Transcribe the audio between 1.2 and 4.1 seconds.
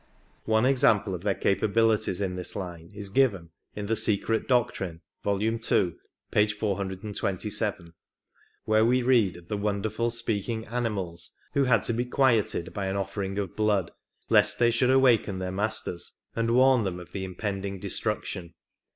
their capabilities in this line is given in The